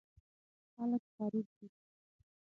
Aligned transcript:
خلک 0.73 1.03
غریب 1.17 1.45
دي. 1.57 1.67